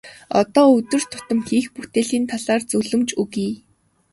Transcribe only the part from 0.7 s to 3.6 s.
өдөр тутам хийх бүтээлийн талаар зөвлөмж өгье.